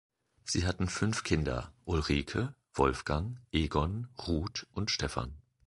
[0.45, 5.37] Sie hatten fünf Kinder: Ulrike, Wolfgang, Egon, Ruth und Stephan.